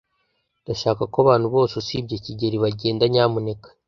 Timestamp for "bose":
1.55-1.73